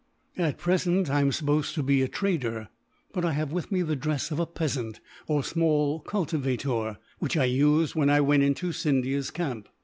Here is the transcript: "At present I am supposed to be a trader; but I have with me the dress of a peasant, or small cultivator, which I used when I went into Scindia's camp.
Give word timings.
"At 0.35 0.57
present 0.57 1.11
I 1.11 1.21
am 1.21 1.31
supposed 1.31 1.75
to 1.75 1.83
be 1.83 2.01
a 2.01 2.07
trader; 2.07 2.69
but 3.13 3.23
I 3.23 3.33
have 3.33 3.51
with 3.51 3.71
me 3.71 3.83
the 3.83 3.95
dress 3.95 4.31
of 4.31 4.39
a 4.39 4.47
peasant, 4.47 4.99
or 5.27 5.43
small 5.43 5.99
cultivator, 5.99 6.97
which 7.19 7.37
I 7.37 7.45
used 7.45 7.93
when 7.93 8.09
I 8.09 8.19
went 8.19 8.41
into 8.41 8.71
Scindia's 8.73 9.29
camp. 9.29 9.69